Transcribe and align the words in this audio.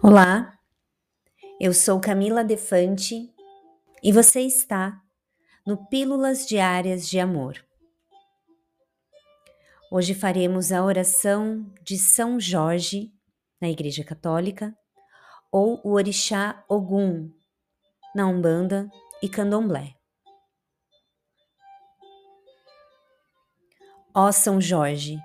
Olá, 0.00 0.56
eu 1.60 1.74
sou 1.74 2.00
Camila 2.00 2.44
Defante 2.44 3.34
e 4.00 4.12
você 4.12 4.42
está 4.42 5.02
no 5.66 5.88
Pílulas 5.88 6.46
Diárias 6.46 7.08
de 7.08 7.18
Amor. 7.18 7.66
Hoje 9.90 10.14
faremos 10.14 10.70
a 10.70 10.84
oração 10.84 11.68
de 11.82 11.98
São 11.98 12.38
Jorge 12.38 13.12
na 13.60 13.68
Igreja 13.68 14.04
Católica 14.04 14.72
ou 15.50 15.80
o 15.82 15.94
Orixá 15.94 16.64
Ogum 16.68 17.32
na 18.14 18.28
Umbanda 18.28 18.88
e 19.20 19.28
Candomblé. 19.28 19.96
Ó 24.14 24.30
São 24.30 24.60
Jorge, 24.60 25.18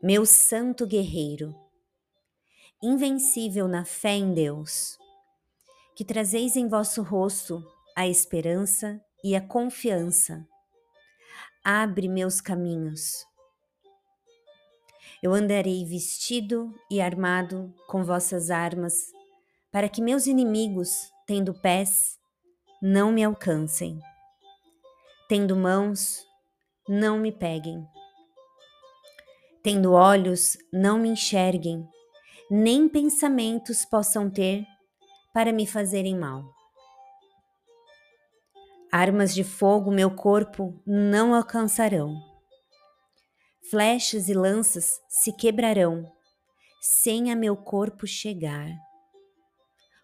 meu 0.00 0.24
santo 0.24 0.86
guerreiro, 0.86 1.63
invencível 2.82 3.66
na 3.66 3.84
fé 3.84 4.14
em 4.14 4.34
Deus, 4.34 4.98
que 5.96 6.04
trazeis 6.04 6.56
em 6.56 6.68
vosso 6.68 7.02
rosto 7.02 7.64
a 7.96 8.06
esperança 8.06 9.00
e 9.22 9.36
a 9.36 9.40
confiança. 9.40 10.46
Abre 11.64 12.08
meus 12.08 12.40
caminhos. 12.40 13.24
Eu 15.22 15.32
andarei 15.32 15.84
vestido 15.86 16.74
e 16.90 17.00
armado 17.00 17.74
com 17.86 18.04
vossas 18.04 18.50
armas, 18.50 18.94
para 19.72 19.88
que 19.88 20.02
meus 20.02 20.26
inimigos, 20.26 21.10
tendo 21.26 21.54
pés, 21.54 22.18
não 22.82 23.10
me 23.10 23.24
alcancem, 23.24 23.98
tendo 25.26 25.56
mãos, 25.56 26.26
não 26.86 27.18
me 27.18 27.32
peguem, 27.32 27.82
tendo 29.62 29.92
olhos, 29.92 30.58
não 30.70 30.98
me 30.98 31.08
enxerguem 31.08 31.88
nem 32.50 32.88
pensamentos 32.88 33.84
possam 33.84 34.30
ter 34.30 34.64
para 35.32 35.52
me 35.52 35.66
fazerem 35.66 36.16
mal. 36.16 36.44
Armas 38.92 39.34
de 39.34 39.42
fogo 39.42 39.90
meu 39.90 40.14
corpo 40.14 40.80
não 40.86 41.34
alcançarão. 41.34 42.14
Flechas 43.70 44.28
e 44.28 44.34
lanças 44.34 45.00
se 45.08 45.32
quebrarão 45.32 46.04
sem 46.80 47.32
a 47.32 47.34
meu 47.34 47.56
corpo 47.56 48.06
chegar. 48.06 48.68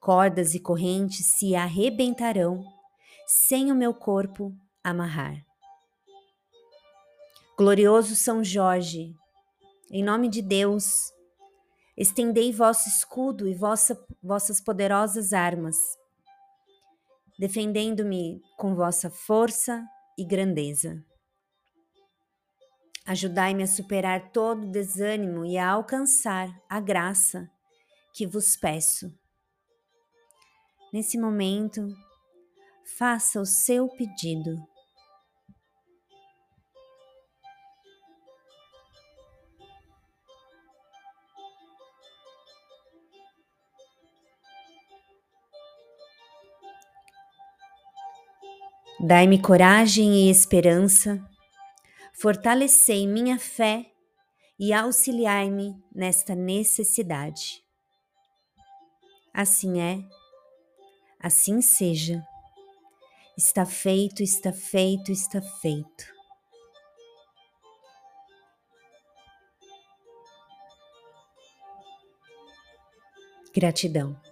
Cordas 0.00 0.54
e 0.54 0.60
correntes 0.60 1.38
se 1.38 1.54
arrebentarão 1.54 2.62
sem 3.26 3.72
o 3.72 3.74
meu 3.74 3.94
corpo 3.94 4.52
amarrar. 4.82 5.34
Glorioso 7.56 8.16
São 8.16 8.42
Jorge, 8.44 9.14
em 9.90 10.02
nome 10.02 10.28
de 10.28 10.42
Deus, 10.42 11.13
Estendei 11.96 12.52
vosso 12.52 12.88
escudo 12.88 13.46
e 13.46 13.54
vossa, 13.54 13.96
vossas 14.20 14.60
poderosas 14.60 15.32
armas, 15.32 15.76
defendendo-me 17.38 18.40
com 18.56 18.74
vossa 18.74 19.08
força 19.10 19.86
e 20.18 20.24
grandeza. 20.24 21.04
Ajudai-me 23.06 23.62
a 23.62 23.66
superar 23.66 24.32
todo 24.32 24.70
desânimo 24.70 25.44
e 25.44 25.56
a 25.56 25.70
alcançar 25.70 26.48
a 26.68 26.80
graça 26.80 27.48
que 28.12 28.26
vos 28.26 28.56
peço. 28.56 29.12
Nesse 30.92 31.18
momento, 31.18 31.86
faça 32.98 33.40
o 33.40 33.46
seu 33.46 33.88
pedido. 33.88 34.56
Dai-me 49.00 49.42
coragem 49.42 50.14
e 50.14 50.30
esperança, 50.30 51.20
fortalecei 52.14 53.06
minha 53.06 53.38
fé 53.38 53.90
e 54.58 54.72
auxiliai-me 54.72 55.74
nesta 55.92 56.34
necessidade. 56.34 57.62
Assim 59.32 59.80
é, 59.80 59.98
assim 61.20 61.60
seja. 61.60 62.24
Está 63.36 63.66
feito, 63.66 64.22
está 64.22 64.52
feito, 64.52 65.10
está 65.10 65.42
feito. 65.42 66.14
Gratidão. 73.52 74.23